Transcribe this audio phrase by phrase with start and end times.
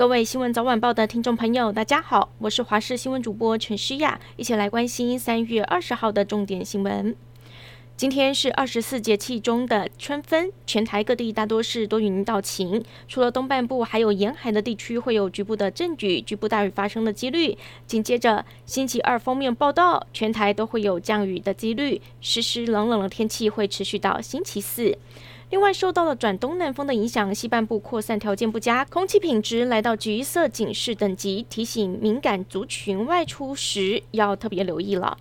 [0.00, 7.14] 各位新闻早晚报的听众朋友，大家好，我是华视新闻主播陈诗雅，一起来关心三月二十号的重点新闻。
[7.98, 17.58] 今天是二十四节气中的春分，全台各地大多是多云到晴，除了东半部，还有沿海的地区会有局部的阵雨、局部大雨发生的几率。
[17.86, 24.96] 紧接着星期二封面报道，全台都会有降雨的几率，湿湿冷冷的天气会持续到星期四。
[25.50, 35.18] 另外，受到了转东南风的影响，西半部扩散条件不佳，空气品质来到橘色警示等级，提醒敏感族群外出时要特别留意了。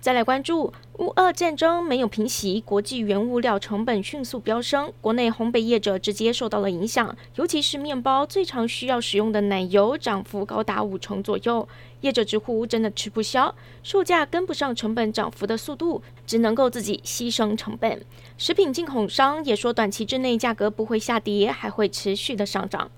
[0.00, 11.68] 再来关注乌俄战争没有平息，国际原物料成本迅速飙升，国内烘焙业者直接受到了影响，尤其是面包最常需要使用的奶油涨幅高达五成左右，
[12.00, 18.02] 业者直呼真的吃不消，售价跟不上成本涨幅的速度，只能够自己牺牲成本。
[18.38, 22.90] 食品进口商也说，短期之内价格不会下跌，还会持续的上涨。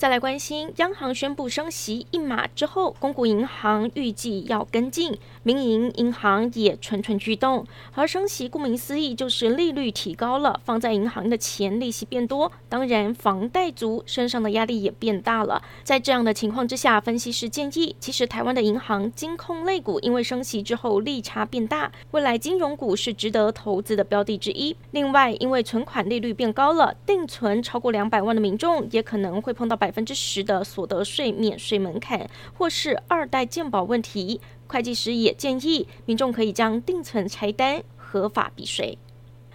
[0.00, 7.66] 再来关心，央行宣布升息一码之后，公股银行预计要跟进，民营银行也蠢蠢欲动。
[7.94, 15.62] 而升息顾名思义就是利率提高了，放在银行的钱利息变多，当然房贷族身上的压力也变大了。
[15.84, 24.74] 在这样的情况之下，分析师建议，其实台湾的银行金控类股因为升息之后利差变大，未来金融股是值得投资的标的之一。
[24.92, 29.89] 另外，因为存款利率变高了，定存超过两百万的民众也可能会碰到百。
[29.90, 38.96] 百分之十的所得税免税门槛，或是二代鉴保问题，会计师也建议民众可以将定存拆单合法避税。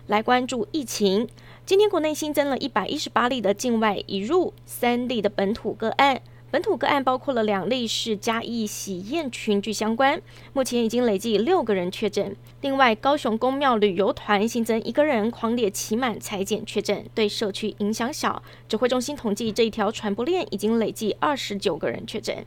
[0.07, 1.29] 来关注疫情，
[1.65, 6.21] 今天国内新增了一百一十八例的境外移入，三例的本土个案。
[6.55, 10.21] 本土个案包括了两例是嘉义喜宴群聚相关，
[10.53, 12.33] 目前已经累计六个人确诊。
[12.61, 18.41] 另外，高雄公庙旅游团新增一个人狂烈期满采检确诊，对社区影响小。
[18.69, 22.45] 指挥中心统计，这一条传播链已经累计二十九个人确诊。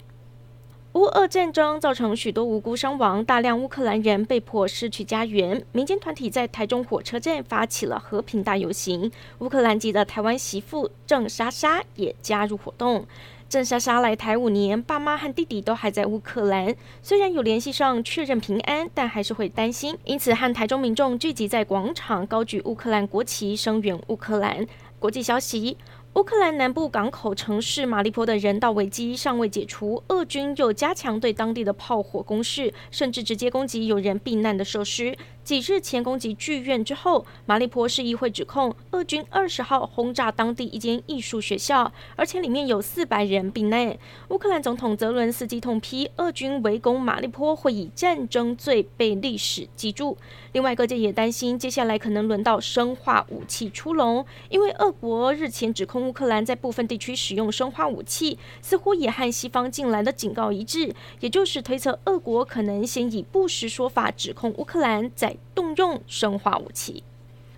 [0.94, 5.62] 乌俄战争造成许多无辜伤亡，大量乌克兰人被迫失去家园。
[5.72, 13.05] 民间团体在台中火车站发起了和平大游行，乌克兰籍的台湾媳妇郑莎莎也加入活动。
[13.48, 16.76] 郑莎莎来台五年，爸妈和弟弟都还在乌克兰。
[17.00, 24.66] 虽然有联系上确认平安，但还是会担心，因此和台中民众聚集在广场，高举乌克兰国旗，声援乌克兰。
[24.98, 25.78] 国际消息。
[26.14, 35.16] 乌克兰南部港口城市马利坡的人道危机尚未解除，俄军又加强对当地的炮火攻势，甚至直接攻击有人避难的设施。
[35.48, 43.97] 几日前攻击剧院之后，马利坡市议会指控俄军二十号轰炸当地一间艺术学校，而且里面有四百人避难。
[44.28, 50.19] 乌克兰总统泽伦斯基痛批俄军围攻马利坡会以战争罪被历史记住。
[50.53, 67.03] 另外，各界也担心接下来可能轮到生化武器出笼，因为俄国日前指控乌克兰在部分地区使用生化武器，似乎也和西方近来的警告一致，也就是推测俄国可能先以不实说法指控乌克兰在动用生化武器。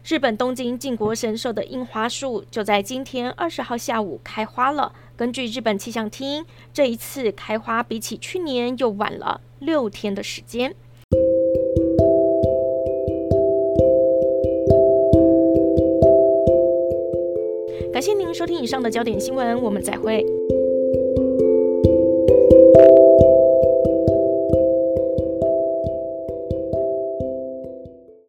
[0.02, 4.92] 日本东京靖国神社的樱花树就在今天二十号下午开花了。
[5.16, 10.74] 根据日本气象厅，这一次开花比起去年又晚了六天的时间。
[17.92, 20.24] 感谢您收听以上的焦点新闻，我们再会。